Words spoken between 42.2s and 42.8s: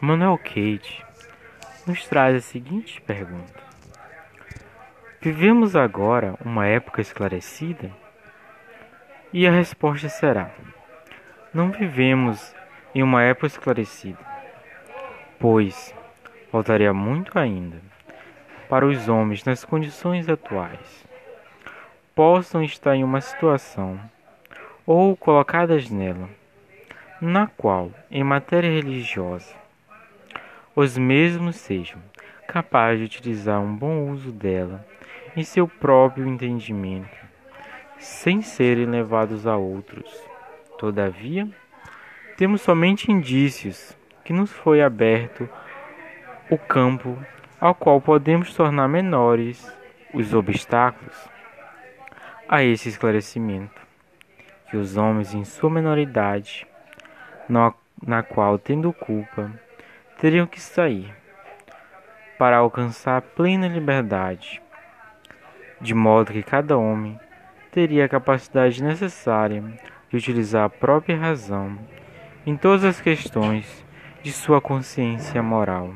temos